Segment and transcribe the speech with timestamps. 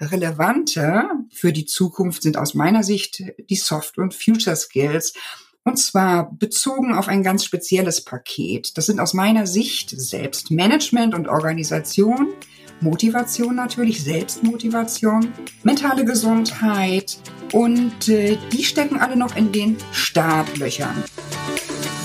[0.00, 5.14] Relevanter für die Zukunft sind aus meiner Sicht die Soft- und Future Skills.
[5.62, 8.76] Und zwar bezogen auf ein ganz spezielles Paket.
[8.76, 12.34] Das sind aus meiner Sicht Selbstmanagement und Organisation,
[12.80, 17.16] Motivation natürlich, Selbstmotivation, mentale Gesundheit
[17.52, 21.04] und äh, die stecken alle noch in den Startlöchern.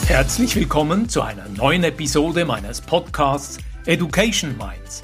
[0.06, 5.04] Herzlich willkommen zu einer neuen Episode meines Podcasts Education Minds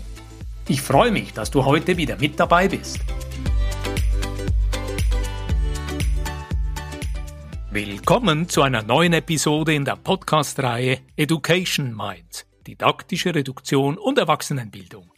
[0.67, 2.99] Ich freue mich, dass du heute wieder mit dabei bist.
[7.71, 15.11] Willkommen zu einer neuen Episode in der Podcast-Reihe Education Minds, didaktische Reduktion und Erwachsenenbildung.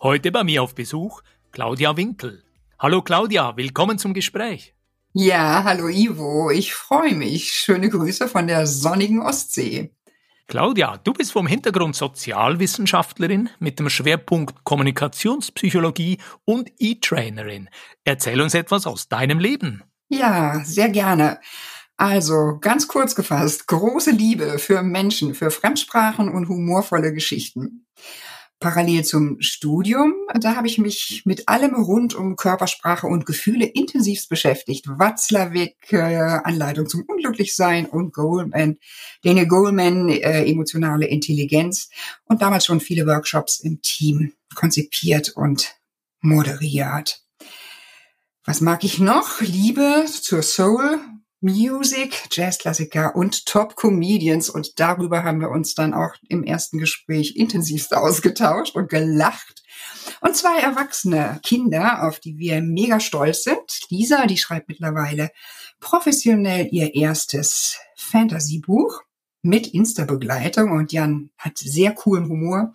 [0.00, 2.42] Heute bei mir auf Besuch Claudia Winkel.
[2.78, 4.74] Hallo Claudia, willkommen zum Gespräch.
[5.12, 7.52] Ja, hallo Ivo, ich freue mich.
[7.52, 9.95] Schöne Grüße von der sonnigen Ostsee.
[10.48, 17.68] Claudia, du bist vom Hintergrund Sozialwissenschaftlerin mit dem Schwerpunkt Kommunikationspsychologie und E-Trainerin.
[18.04, 19.82] Erzähl uns etwas aus deinem Leben.
[20.08, 21.40] Ja, sehr gerne.
[21.96, 27.86] Also, ganz kurz gefasst, große Liebe für Menschen, für Fremdsprachen und humorvolle Geschichten
[28.58, 34.28] parallel zum Studium, da habe ich mich mit allem rund um Körpersprache und Gefühle intensivst
[34.28, 34.86] beschäftigt.
[34.88, 38.78] Watzlawick, äh, Anleitung zum Unglücklichsein und Goldman,
[39.22, 41.90] Daniel Goldman, äh, emotionale Intelligenz
[42.24, 45.76] und damals schon viele Workshops im Team konzipiert und
[46.20, 47.22] moderiert.
[48.44, 49.40] Was mag ich noch?
[49.40, 51.00] Liebe zur Soul,
[51.40, 54.48] Music, Jazzklassiker und Top-Comedians.
[54.48, 59.62] Und darüber haben wir uns dann auch im ersten Gespräch intensivst ausgetauscht und gelacht.
[60.20, 63.90] Und zwei erwachsene Kinder, auf die wir mega stolz sind.
[63.90, 65.30] Lisa, die schreibt mittlerweile
[65.80, 69.02] professionell ihr erstes Fantasy-Buch
[69.42, 72.72] mit Insta-Begleitung und Jan hat sehr coolen Humor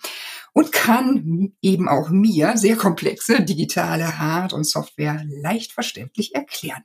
[0.54, 6.84] und kann eben auch mir sehr komplexe digitale Hard- und Software leicht verständlich erklären.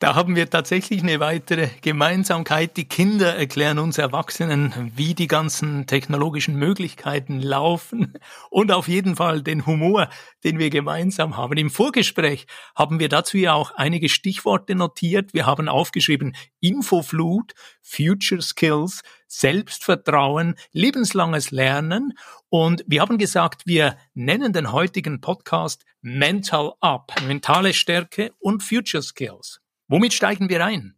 [0.00, 2.76] Da haben wir tatsächlich eine weitere Gemeinsamkeit.
[2.76, 8.14] Die Kinder erklären uns Erwachsenen, wie die ganzen technologischen Möglichkeiten laufen
[8.48, 10.08] und auf jeden Fall den Humor,
[10.44, 11.58] den wir gemeinsam haben.
[11.58, 15.34] Im Vorgespräch haben wir dazu ja auch einige Stichworte notiert.
[15.34, 22.12] Wir haben aufgeschrieben Infoflut, Future Skills, Selbstvertrauen, lebenslanges Lernen
[22.50, 29.02] und wir haben gesagt, wir nennen den heutigen Podcast Mental Up, mentale Stärke und Future
[29.02, 29.60] Skills.
[29.88, 30.94] Womit steigen wir ein?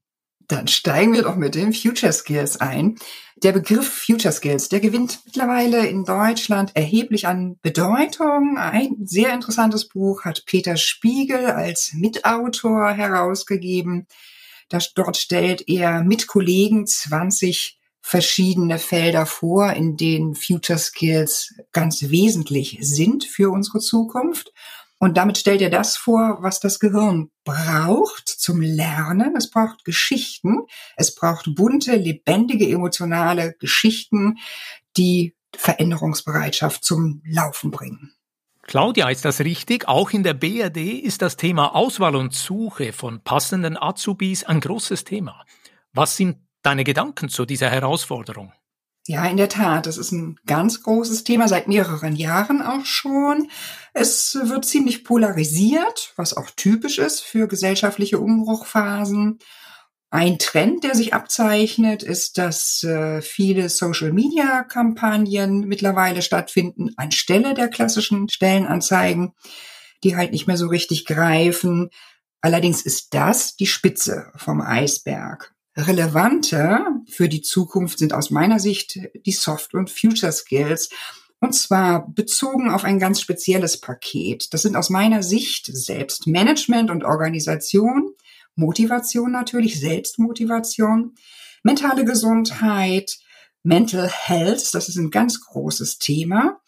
[0.48, 2.96] Dann steigen wir doch mit den Future Skills ein.
[3.36, 8.58] Der Begriff Future Skills, der gewinnt mittlerweile in Deutschland erheblich an Bedeutung.
[8.58, 14.08] Ein sehr interessantes Buch hat Peter Spiegel als Mitautor herausgegeben.
[14.68, 22.02] Das, dort stellt er mit Kollegen 20 verschiedene Felder vor, in denen Future Skills ganz
[22.10, 24.52] wesentlich sind für unsere Zukunft.
[25.02, 29.34] Und damit stellt er das vor, was das Gehirn braucht zum Lernen.
[29.34, 30.66] Es braucht Geschichten.
[30.94, 34.36] Es braucht bunte, lebendige, emotionale Geschichten,
[34.98, 38.12] die Veränderungsbereitschaft zum Laufen bringen.
[38.62, 39.88] Claudia, ist das richtig?
[39.88, 45.04] Auch in der BRD ist das Thema Auswahl und Suche von passenden Azubis ein großes
[45.04, 45.46] Thema.
[45.94, 48.52] Was sind deine Gedanken zu dieser Herausforderung?
[49.06, 49.86] Ja, in der Tat.
[49.86, 53.50] Das ist ein ganz großes Thema seit mehreren Jahren auch schon.
[53.94, 59.38] Es wird ziemlich polarisiert, was auch typisch ist für gesellschaftliche Umbruchphasen.
[60.10, 68.28] Ein Trend, der sich abzeichnet, ist, dass äh, viele Social-Media-Kampagnen mittlerweile stattfinden anstelle der klassischen
[68.28, 69.34] Stellenanzeigen,
[70.02, 71.90] die halt nicht mehr so richtig greifen.
[72.40, 75.54] Allerdings ist das die Spitze vom Eisberg.
[75.86, 80.90] Relevanter für die Zukunft sind aus meiner Sicht die Soft- und Future Skills.
[81.40, 84.52] Und zwar bezogen auf ein ganz spezielles Paket.
[84.52, 88.14] Das sind aus meiner Sicht Selbstmanagement und Organisation,
[88.56, 91.14] Motivation natürlich, Selbstmotivation,
[91.62, 93.18] mentale Gesundheit,
[93.62, 96.60] Mental Health, das ist ein ganz großes Thema.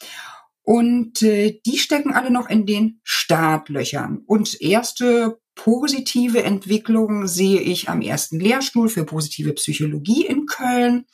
[0.63, 4.23] Und äh, die stecken alle noch in den Startlöchern.
[4.27, 11.07] Und erste positive Entwicklung sehe ich am ersten Lehrstuhl für positive Psychologie in Köln,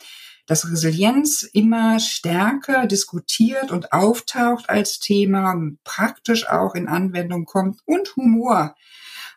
[0.47, 5.55] dass Resilienz immer stärker diskutiert und auftaucht als Thema,
[5.85, 8.75] praktisch auch in Anwendung kommt und Humor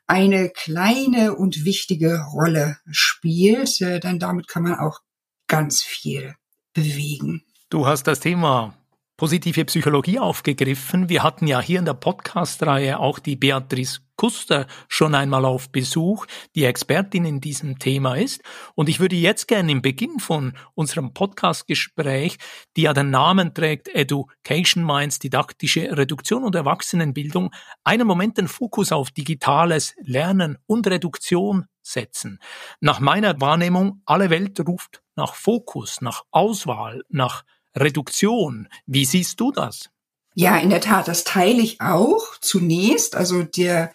[0.08, 5.02] eine kleine und wichtige Rolle spielt, äh, denn damit kann man auch
[5.48, 6.36] ganz viel
[6.74, 7.44] bewegen.
[7.70, 8.78] Du hast das Thema
[9.22, 11.08] positive Psychologie aufgegriffen.
[11.08, 16.26] Wir hatten ja hier in der Podcast-Reihe auch die Beatrice Kuster schon einmal auf Besuch,
[16.56, 18.42] die Expertin in diesem Thema ist.
[18.74, 22.38] Und ich würde jetzt gerne im Beginn von unserem Podcast-Gespräch,
[22.76, 27.52] die ja den Namen trägt Education Minds, didaktische Reduktion und Erwachsenenbildung,
[27.84, 32.40] einen Moment den Fokus auf digitales Lernen und Reduktion setzen.
[32.80, 37.44] Nach meiner Wahrnehmung, alle Welt ruft nach Fokus, nach Auswahl, nach
[37.76, 38.68] Reduktion.
[38.86, 39.90] Wie siehst du das?
[40.34, 43.16] Ja, in der Tat, das teile ich auch zunächst.
[43.16, 43.92] Also der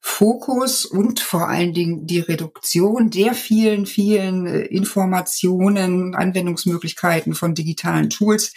[0.00, 8.08] Fokus und vor allen Dingen die Reduktion der vielen, vielen äh, Informationen, Anwendungsmöglichkeiten von digitalen
[8.08, 8.54] Tools,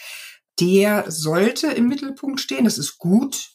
[0.60, 2.66] der sollte im Mittelpunkt stehen.
[2.66, 3.50] Das ist gut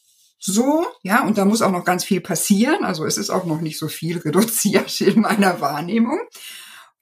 [0.46, 2.84] so, ja, und da muss auch noch ganz viel passieren.
[2.84, 6.20] Also es ist auch noch nicht so viel reduziert in meiner Wahrnehmung.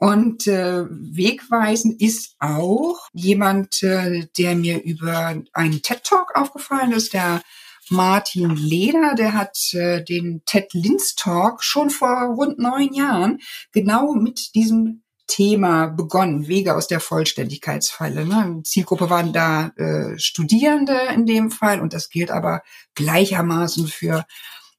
[0.02, 7.12] Und äh, wegweisend ist auch jemand, äh, der mir über einen TED Talk aufgefallen ist,
[7.14, 7.40] der
[7.88, 13.38] Martin Leder, der hat äh, den TED Linz Talk schon vor rund neun Jahren
[13.70, 18.26] genau mit diesem Thema begonnen, Wege aus der Vollständigkeitsfalle.
[18.26, 18.60] Ne?
[18.64, 22.62] Zielgruppe waren da äh, Studierende in dem Fall und das gilt aber
[22.96, 24.26] gleichermaßen für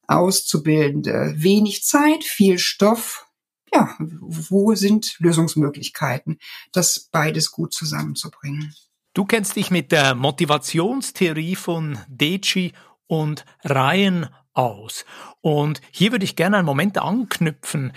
[0.06, 1.36] Auszubildende.
[1.38, 3.23] Wenig Zeit, viel Stoff,
[3.74, 6.40] ja, wo sind Lösungsmöglichkeiten,
[6.72, 8.74] das beides gut zusammenzubringen.
[9.14, 12.74] Du kennst dich mit der Motivationstheorie von Deci
[13.08, 15.06] und Ryan aus.
[15.42, 17.94] Und hier würde ich gerne einen Moment anknüpfen.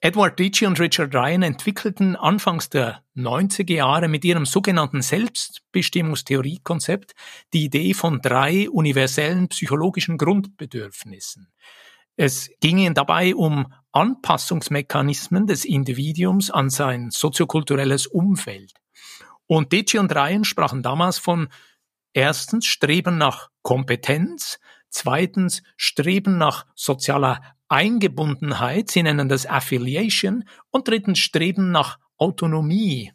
[0.00, 7.12] Edward Deci und Richard Ryan entwickelten anfangs der 90er Jahre mit ihrem sogenannten Selbstbestimmungstheoriekonzept
[7.52, 11.52] die Idee von drei universellen psychologischen Grundbedürfnissen.
[12.16, 18.72] Es ging ihnen dabei um Anpassungsmechanismen des Individuums an sein soziokulturelles Umfeld.
[19.46, 21.48] Und Deci und Ryan sprachen damals von
[22.12, 31.18] erstens Streben nach Kompetenz, zweitens Streben nach sozialer Eingebundenheit, sie nennen das Affiliation, und drittens
[31.18, 33.12] Streben nach Autonomie.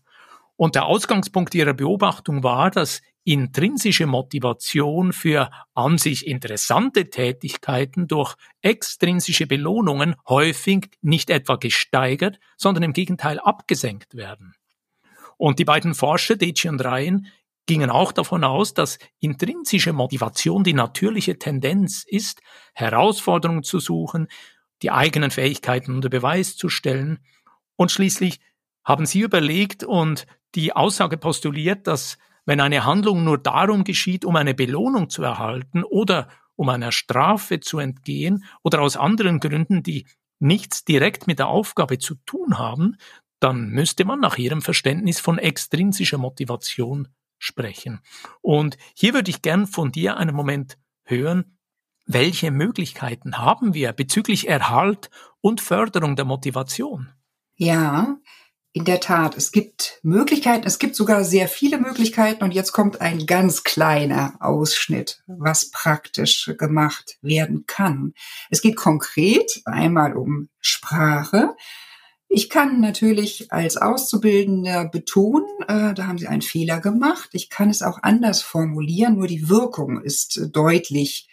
[0.55, 8.35] Und der Ausgangspunkt ihrer Beobachtung war, dass intrinsische Motivation für an sich interessante Tätigkeiten durch
[8.61, 14.53] extrinsische Belohnungen häufig nicht etwa gesteigert, sondern im Gegenteil abgesenkt werden.
[15.35, 17.27] Und die beiden Forscher, Deci und Ryan,
[17.65, 22.41] gingen auch davon aus, dass intrinsische Motivation die natürliche Tendenz ist,
[22.73, 24.29] Herausforderungen zu suchen,
[24.81, 27.19] die eigenen Fähigkeiten unter Beweis zu stellen.
[27.75, 28.39] Und schließlich
[28.85, 34.35] haben sie überlegt und die Aussage postuliert, dass wenn eine Handlung nur darum geschieht, um
[34.35, 40.07] eine Belohnung zu erhalten oder um einer Strafe zu entgehen oder aus anderen Gründen, die
[40.39, 42.95] nichts direkt mit der Aufgabe zu tun haben,
[43.39, 47.99] dann müsste man nach ihrem Verständnis von extrinsischer Motivation sprechen.
[48.41, 51.57] Und hier würde ich gern von dir einen Moment hören,
[52.05, 55.09] welche Möglichkeiten haben wir bezüglich Erhalt
[55.41, 57.11] und Förderung der Motivation?
[57.55, 58.17] Ja,
[58.73, 63.01] in der Tat, es gibt Möglichkeiten, es gibt sogar sehr viele Möglichkeiten und jetzt kommt
[63.01, 68.13] ein ganz kleiner Ausschnitt, was praktisch gemacht werden kann.
[68.49, 71.55] Es geht konkret einmal um Sprache.
[72.29, 77.29] Ich kann natürlich als Auszubildender betonen, äh, da haben Sie einen Fehler gemacht.
[77.31, 81.29] Ich kann es auch anders formulieren, nur die Wirkung ist deutlich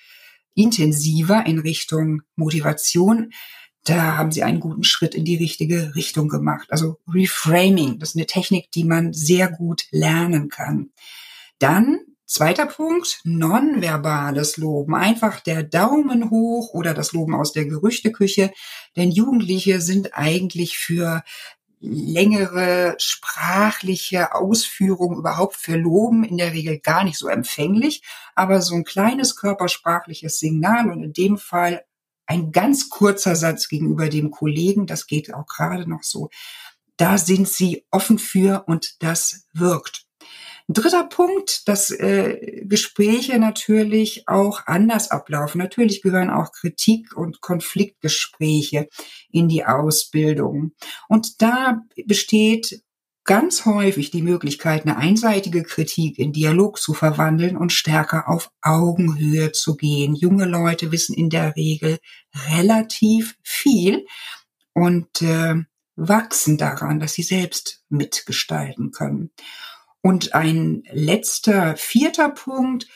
[0.55, 3.33] intensiver in Richtung Motivation
[3.85, 6.69] da haben sie einen guten Schritt in die richtige Richtung gemacht.
[6.71, 10.91] Also Reframing, das ist eine Technik, die man sehr gut lernen kann.
[11.59, 14.95] Dann Zweiter Punkt, nonverbales Loben.
[14.95, 18.51] Einfach der Daumen hoch oder das Loben aus der Gerüchteküche.
[18.97, 21.23] Denn Jugendliche sind eigentlich für
[21.81, 28.03] längere sprachliche Ausführungen überhaupt für Loben in der Regel gar nicht so empfänglich.
[28.35, 31.85] Aber so ein kleines körpersprachliches Signal und in dem Fall
[32.27, 36.31] ein ganz kurzer Satz gegenüber dem Kollegen, das geht auch gerade noch so.
[36.97, 40.05] Da sind sie offen für und das wirkt.
[40.67, 45.59] Ein dritter Punkt, dass äh, Gespräche natürlich auch anders ablaufen.
[45.59, 48.89] Natürlich gehören auch Kritik und Konfliktgespräche
[49.31, 50.73] in die Ausbildung.
[51.07, 52.83] Und da besteht
[53.25, 59.53] ganz häufig die Möglichkeit, eine einseitige Kritik in Dialog zu verwandeln und stärker auf Augenhöhe
[59.53, 60.15] zu gehen.
[60.15, 61.99] Junge Leute wissen in der Regel
[62.51, 64.07] relativ viel
[64.75, 65.55] und äh,
[65.97, 69.31] wachsen daran, dass sie selbst mitgestalten können.
[70.03, 72.87] Und ein letzter, vierter Punkt,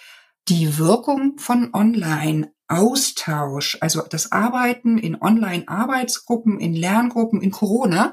[0.48, 8.12] Die Wirkung von Online-Austausch, also das Arbeiten in Online-Arbeitsgruppen, in Lerngruppen, in Corona,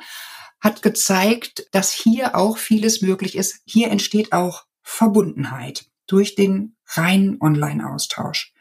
[0.66, 3.62] hat gezeigt, dass hier auch vieles möglich ist.
[3.66, 8.52] Hier entsteht auch Verbundenheit durch den reinen Online-Austausch.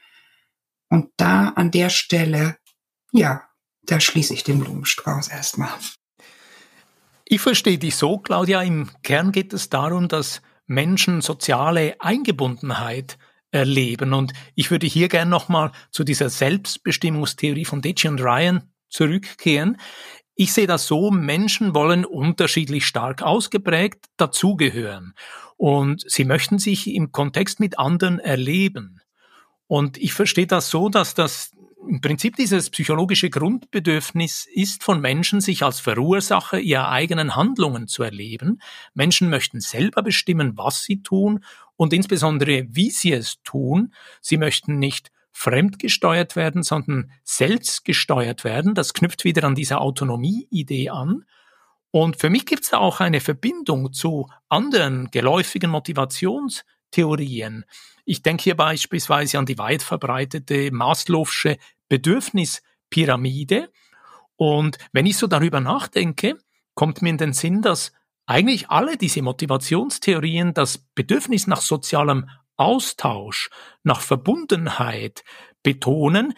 [0.91, 2.59] Und da an der Stelle,
[3.11, 3.49] ja,
[3.85, 5.73] da schließe ich den Blumenstrauß erstmal.
[7.25, 8.61] Ich verstehe dich so, Claudia.
[8.61, 13.17] Im Kern geht es darum, dass Menschen soziale Eingebundenheit
[13.51, 14.13] erleben.
[14.13, 19.79] Und ich würde hier gern nochmal zu dieser Selbstbestimmungstheorie von Ditch und Ryan zurückkehren.
[20.37, 25.15] Ich sehe das so, Menschen wollen unterschiedlich stark ausgeprägt dazugehören.
[25.57, 29.01] Und sie möchten sich im Kontext mit anderen erleben.
[29.69, 31.53] Und ich verstehe das so, dass das
[31.89, 38.03] im Prinzip dieses psychologische Grundbedürfnis ist von Menschen, sich als Verursacher ihrer eigenen Handlungen zu
[38.03, 38.61] erleben.
[38.95, 41.45] Menschen möchten selber bestimmen, was sie tun
[41.77, 43.93] und insbesondere, wie sie es tun.
[44.21, 48.75] Sie möchten nicht fremdgesteuert werden, sondern selbst gesteuert werden.
[48.75, 51.25] Das knüpft wieder an diese Autonomie-Idee an.
[51.91, 57.65] Und für mich gibt es auch eine Verbindung zu anderen geläufigen Motivationstheorien.
[58.05, 63.71] Ich denke hier beispielsweise an die weit verbreitete Maslow'sche Bedürfnispyramide.
[64.37, 66.39] Und wenn ich so darüber nachdenke,
[66.75, 67.93] kommt mir in den Sinn, dass
[68.27, 73.51] eigentlich alle diese Motivationstheorien das Bedürfnis nach sozialem Austausch,
[73.83, 75.25] nach Verbundenheit
[75.63, 76.35] betonen,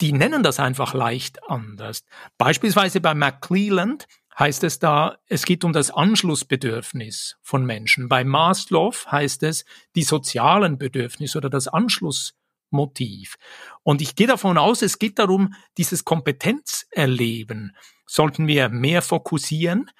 [0.00, 2.04] die nennen das einfach leicht anders.
[2.36, 8.08] Beispielsweise bei McClelland heißt es da, es geht um das Anschlussbedürfnis von Menschen.
[8.08, 9.64] Bei Maslow heißt es
[9.94, 13.36] die sozialen Bedürfnisse oder das Anschlussmotiv.
[13.82, 17.76] Und ich gehe davon aus, es geht darum, dieses Kompetenzerleben
[18.06, 19.90] sollten wir mehr fokussieren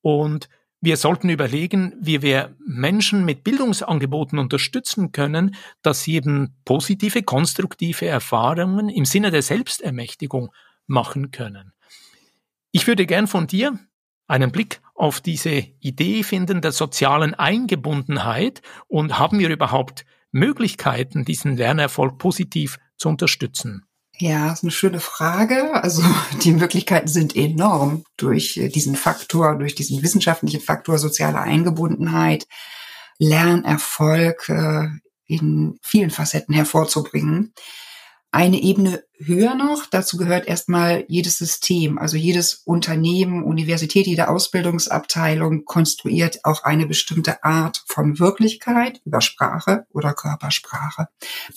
[0.00, 0.48] und
[0.84, 8.06] wir sollten überlegen, wie wir Menschen mit Bildungsangeboten unterstützen können, dass sie eben positive, konstruktive
[8.06, 10.50] Erfahrungen im Sinne der Selbstermächtigung
[10.86, 11.72] machen können.
[12.70, 13.78] Ich würde gern von dir
[14.26, 21.56] einen Blick auf diese Idee finden der sozialen Eingebundenheit und haben wir überhaupt Möglichkeiten, diesen
[21.56, 23.86] Lernerfolg positiv zu unterstützen?
[24.18, 25.74] Ja, ist eine schöne Frage.
[25.74, 26.02] Also
[26.42, 32.46] die Möglichkeiten sind enorm durch äh, diesen Faktor, durch diesen wissenschaftlichen Faktor soziale Eingebundenheit,
[33.18, 34.88] Lernerfolg äh,
[35.26, 37.52] in vielen Facetten hervorzubringen
[38.34, 39.86] eine Ebene höher noch.
[39.86, 47.44] Dazu gehört erstmal jedes System, also jedes Unternehmen, Universität, jede Ausbildungsabteilung konstruiert auch eine bestimmte
[47.44, 51.06] Art von Wirklichkeit über Sprache oder Körpersprache.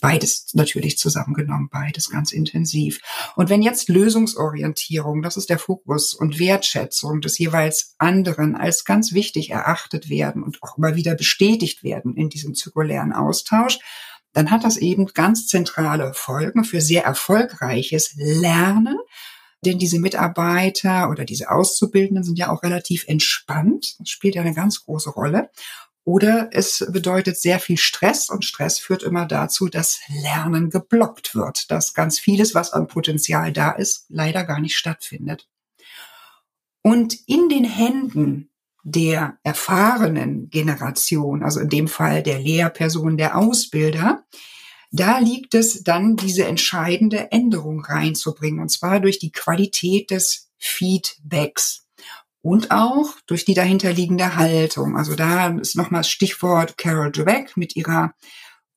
[0.02, 3.00] Beides natürlich zusammengenommen, beides ganz intensiv.
[3.36, 9.14] Und wenn jetzt Lösungsorientierung, das ist der Fokus und Wertschätzung des jeweils anderen als ganz
[9.14, 13.80] wichtig erachtet werden und auch immer wieder bestätigt werden in diesem zirkulären Austausch,
[14.38, 19.00] dann hat das eben ganz zentrale Folgen für sehr erfolgreiches Lernen.
[19.66, 24.00] Denn diese Mitarbeiter oder diese Auszubildenden sind ja auch relativ entspannt.
[24.00, 25.50] Das spielt ja eine ganz große Rolle.
[26.04, 31.72] Oder es bedeutet sehr viel Stress und Stress führt immer dazu, dass Lernen geblockt wird,
[31.72, 35.50] dass ganz vieles, was an Potenzial da ist, leider gar nicht stattfindet.
[36.84, 38.52] Und in den Händen
[38.90, 44.24] der erfahrenen Generation, also in dem Fall der Lehrperson, der Ausbilder,
[44.92, 51.86] da liegt es dann, diese entscheidende Änderung reinzubringen, und zwar durch die Qualität des Feedbacks
[52.42, 54.96] und auch durch die dahinterliegende Haltung.
[54.96, 58.14] Also da ist nochmal Stichwort Carol Dweck mit ihrer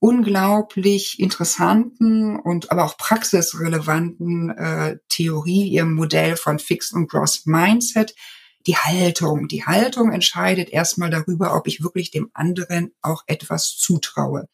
[0.00, 8.17] unglaublich interessanten und aber auch praxisrelevanten äh, Theorie, ihrem Modell von Fixed und Gross Mindset,
[8.67, 9.49] die Haltung.
[9.49, 14.49] Die Haltung entscheidet erstmal darüber, ob ich wirklich dem anderen auch etwas zutraue.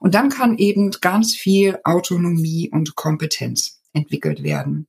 [0.00, 4.86] Und dann kann eben ganz viel Autonomie und Kompetenz entwickelt werden.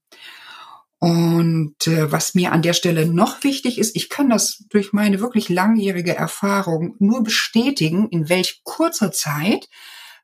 [0.99, 5.19] Und äh, was mir an der Stelle noch wichtig ist, ich kann das durch meine
[5.19, 9.69] wirklich langjährige Erfahrung nur bestätigen, in welch kurzer Zeit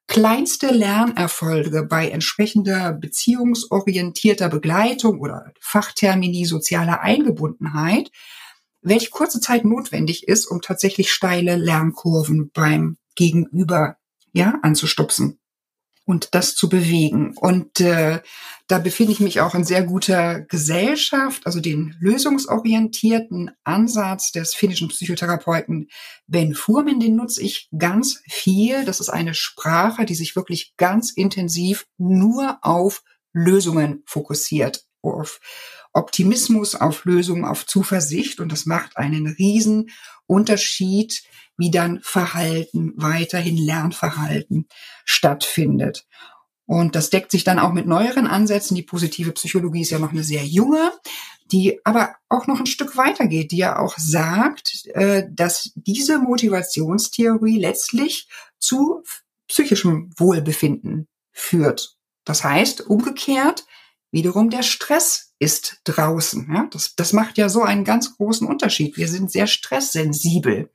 [0.07, 8.11] kleinste Lernerfolge bei entsprechender beziehungsorientierter Begleitung oder Fachtermini sozialer Eingebundenheit,
[8.81, 13.97] welche kurze Zeit notwendig ist, um tatsächlich steile Lernkurven beim Gegenüber
[14.33, 15.40] ja anzustupsen
[16.05, 17.33] und das zu bewegen.
[17.37, 18.21] Und äh,
[18.67, 24.87] da befinde ich mich auch in sehr guter Gesellschaft, also den lösungsorientierten Ansatz des finnischen
[24.87, 25.89] Psychotherapeuten
[26.27, 28.85] Ben Furman, den nutze ich ganz viel.
[28.85, 33.03] Das ist eine Sprache, die sich wirklich ganz intensiv nur auf
[33.33, 35.39] Lösungen fokussiert, auf
[35.93, 38.39] Optimismus, auf Lösungen, auf Zuversicht.
[38.39, 39.89] Und das macht einen riesen
[40.31, 41.23] Unterschied,
[41.57, 44.67] wie dann Verhalten, weiterhin Lernverhalten
[45.05, 46.07] stattfindet.
[46.65, 48.75] Und das deckt sich dann auch mit neueren Ansätzen.
[48.75, 50.93] Die positive Psychologie ist ja noch eine sehr junge,
[51.51, 56.19] die aber auch noch ein Stück weiter geht, die ja auch sagt, äh, dass diese
[56.19, 59.03] Motivationstheorie letztlich zu
[59.49, 61.97] psychischem Wohlbefinden führt.
[62.23, 63.65] Das heißt, umgekehrt,
[64.11, 66.47] wiederum der Stress ist draußen.
[66.53, 66.67] Ja?
[66.71, 68.95] Das, das macht ja so einen ganz großen Unterschied.
[68.95, 70.69] Wir sind sehr stresssensibel.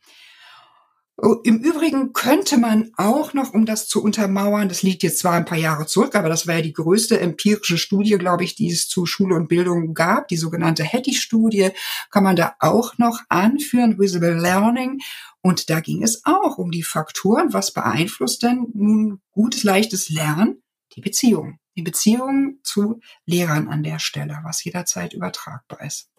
[1.18, 5.32] Oh, Im Übrigen könnte man auch noch, um das zu untermauern, das liegt jetzt zwar
[5.32, 8.70] ein paar Jahre zurück, aber das war ja die größte empirische Studie, glaube ich, die
[8.70, 11.70] es zu Schule und Bildung gab, die sogenannte Hattie-Studie,
[12.10, 14.98] kann man da auch noch anführen, Visible Learning.
[15.40, 20.60] Und da ging es auch um die Faktoren, was beeinflusst denn nun gutes, leichtes Lernen?
[20.96, 21.58] Die Beziehung.
[21.76, 26.10] Die Beziehung zu Lehrern an der Stelle, was jederzeit übertragbar ist.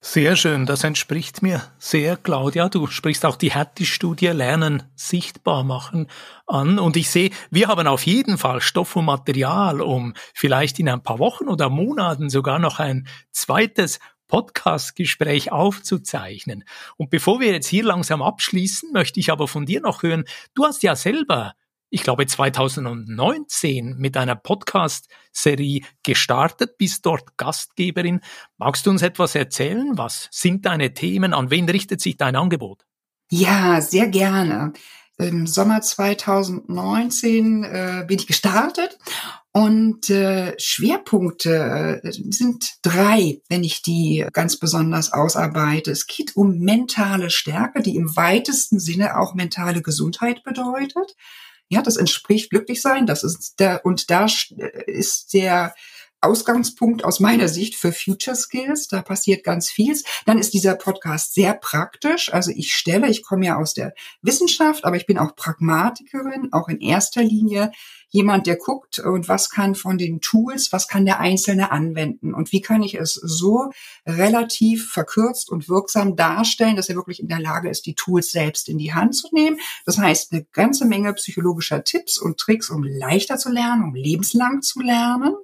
[0.00, 2.68] Sehr schön, das entspricht mir sehr, Claudia.
[2.68, 6.08] Du sprichst auch die Hattie-Studie Lernen sichtbar machen
[6.46, 6.78] an.
[6.78, 11.02] Und ich sehe, wir haben auf jeden Fall Stoff und Material, um vielleicht in ein
[11.02, 16.64] paar Wochen oder Monaten sogar noch ein zweites Podcast-Gespräch aufzuzeichnen.
[16.96, 20.64] Und bevor wir jetzt hier langsam abschließen, möchte ich aber von dir noch hören, du
[20.64, 21.54] hast ja selber
[21.90, 28.20] ich glaube 2019 mit einer Podcast-Serie gestartet, bist dort Gastgeberin.
[28.58, 29.96] Magst du uns etwas erzählen?
[29.96, 31.32] Was sind deine Themen?
[31.32, 32.84] An wen richtet sich dein Angebot?
[33.30, 34.72] Ja, sehr gerne.
[35.18, 38.98] Im Sommer 2019 äh, bin ich gestartet
[39.52, 45.90] und äh, Schwerpunkte äh, sind drei, wenn ich die ganz besonders ausarbeite.
[45.90, 51.16] Es geht um mentale Stärke, die im weitesten Sinne auch mentale Gesundheit bedeutet.
[51.68, 53.06] Ja, das entspricht glücklich sein.
[53.06, 54.26] Das ist der, und da
[54.86, 55.74] ist der
[56.20, 58.88] Ausgangspunkt aus meiner Sicht für Future Skills.
[58.88, 60.04] Da passiert ganz vieles.
[60.24, 62.32] Dann ist dieser Podcast sehr praktisch.
[62.32, 66.68] Also ich stelle, ich komme ja aus der Wissenschaft, aber ich bin auch Pragmatikerin, auch
[66.68, 67.70] in erster Linie
[68.08, 72.52] jemand, der guckt und was kann von den Tools, was kann der Einzelne anwenden und
[72.52, 73.70] wie kann ich es so
[74.06, 78.68] relativ verkürzt und wirksam darstellen, dass er wirklich in der Lage ist, die Tools selbst
[78.68, 79.58] in die Hand zu nehmen.
[79.84, 84.62] Das heißt, eine ganze Menge psychologischer Tipps und Tricks, um leichter zu lernen, um lebenslang
[84.62, 85.34] zu lernen.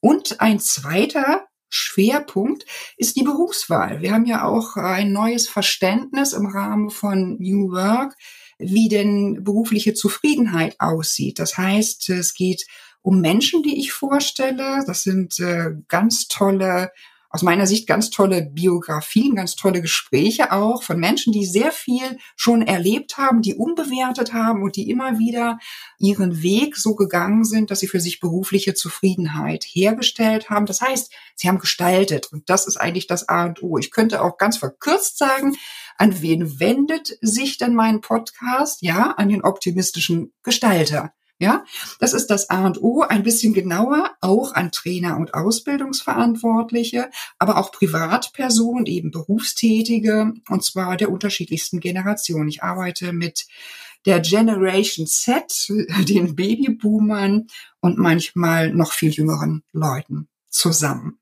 [0.00, 4.00] Und ein zweiter Schwerpunkt ist die Berufswahl.
[4.00, 8.16] Wir haben ja auch ein neues Verständnis im Rahmen von New Work
[8.60, 11.38] wie denn berufliche Zufriedenheit aussieht.
[11.38, 12.66] Das heißt, es geht
[13.02, 14.84] um Menschen, die ich vorstelle.
[14.86, 16.92] Das sind äh, ganz tolle,
[17.30, 22.18] aus meiner Sicht ganz tolle Biografien, ganz tolle Gespräche auch von Menschen, die sehr viel
[22.34, 25.58] schon erlebt haben, die unbewertet haben und die immer wieder
[25.98, 30.66] ihren Weg so gegangen sind, dass sie für sich berufliche Zufriedenheit hergestellt haben.
[30.66, 33.78] Das heißt, sie haben gestaltet und das ist eigentlich das A und O.
[33.78, 35.54] Ich könnte auch ganz verkürzt sagen,
[36.00, 38.80] an wen wendet sich denn mein Podcast?
[38.80, 41.12] Ja, an den optimistischen Gestalter.
[41.38, 41.64] Ja,
[42.00, 47.58] das ist das A und O, ein bisschen genauer, auch an Trainer und Ausbildungsverantwortliche, aber
[47.58, 52.48] auch Privatpersonen, eben Berufstätige, und zwar der unterschiedlichsten Generationen.
[52.48, 53.46] Ich arbeite mit
[54.04, 55.68] der Generation Z,
[56.08, 57.46] den Babyboomern
[57.80, 61.19] und manchmal noch viel jüngeren Leuten zusammen.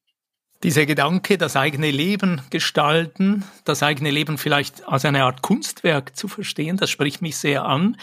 [0.65, 6.27] Dieser Gedanke, das eigene Leben gestalten, das eigene Leben vielleicht als eine Art Kunstwerk zu
[6.27, 7.97] verstehen, das spricht mich sehr an.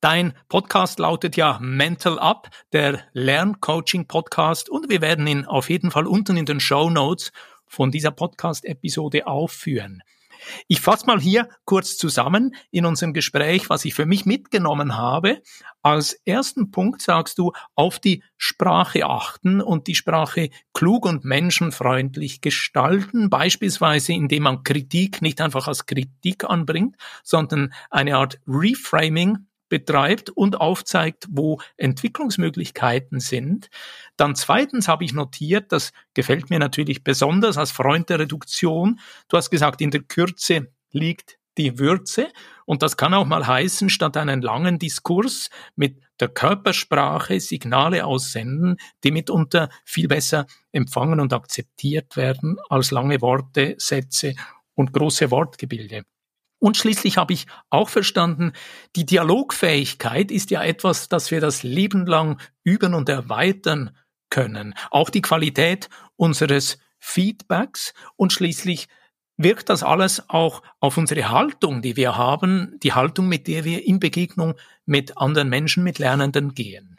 [0.00, 6.06] Dein Podcast lautet ja Mental Up, der Lerncoaching-Podcast, und wir werden ihn auf jeden Fall
[6.06, 7.32] unten in den Show Notes
[7.66, 10.00] von dieser Podcast-Episode aufführen.
[10.68, 15.42] Ich fasse mal hier kurz zusammen in unserem Gespräch, was ich für mich mitgenommen habe.
[15.82, 22.40] Als ersten Punkt sagst du, auf die Sprache achten und die Sprache klug und menschenfreundlich
[22.40, 30.30] gestalten, beispielsweise indem man Kritik nicht einfach als Kritik anbringt, sondern eine Art Reframing betreibt
[30.30, 33.68] und aufzeigt, wo Entwicklungsmöglichkeiten sind.
[34.16, 39.00] Dann zweitens habe ich notiert, das gefällt mir natürlich besonders als Freund der Reduktion.
[39.28, 42.28] Du hast gesagt, in der Kürze liegt die Würze.
[42.64, 48.76] Und das kann auch mal heißen, statt einen langen Diskurs mit der Körpersprache Signale aussenden,
[49.04, 54.34] die mitunter viel besser empfangen und akzeptiert werden als lange Worte, Sätze
[54.74, 56.02] und große Wortgebilde.
[56.58, 58.52] Und schließlich habe ich auch verstanden,
[58.96, 63.96] die Dialogfähigkeit ist ja etwas, das wir das Leben lang üben und erweitern
[64.30, 64.74] können.
[64.90, 68.88] Auch die Qualität unseres Feedbacks und schließlich
[69.36, 73.86] wirkt das alles auch auf unsere Haltung, die wir haben, die Haltung, mit der wir
[73.86, 74.54] in Begegnung
[74.86, 76.98] mit anderen Menschen, mit Lernenden gehen.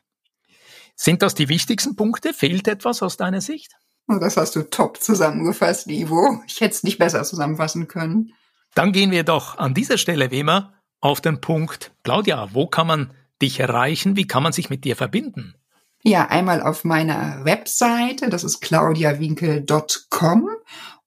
[0.95, 2.33] Sind das die wichtigsten Punkte?
[2.33, 3.75] Fehlt etwas aus deiner Sicht?
[4.07, 6.41] Das hast du top zusammengefasst, Ivo.
[6.47, 8.33] Ich hätte es nicht besser zusammenfassen können.
[8.77, 11.93] Dann gehen wir doch an dieser Stelle wie immer auf den Punkt.
[12.03, 13.11] Claudia, wo kann man
[13.41, 14.15] dich erreichen?
[14.15, 15.55] Wie kann man sich mit dir verbinden?
[16.03, 20.49] Ja, einmal auf meiner Webseite, das ist claudiawinkel.com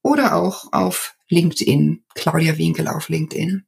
[0.03, 3.65] oder auch auf LinkedIn, Claudia Winkel auf LinkedIn.